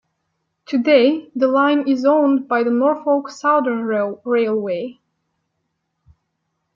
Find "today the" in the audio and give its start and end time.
0.65-1.47